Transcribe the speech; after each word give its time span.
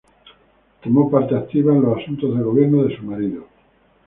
Tomó 0.81 1.11
parte 1.11 1.35
activa 1.35 1.75
en 1.75 1.83
los 1.83 1.99
asuntos 1.99 2.35
de 2.35 2.41
gobierno 2.43 2.81
de 2.85 2.97
su 2.97 3.03
marido. 3.03 3.45